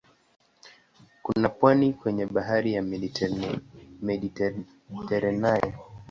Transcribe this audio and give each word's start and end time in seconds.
Kuna 1.23 1.49
pwani 1.49 1.93
kwenye 1.93 2.25
bahari 2.25 2.73
ya 2.73 2.81
Mediteranea. 4.01 5.73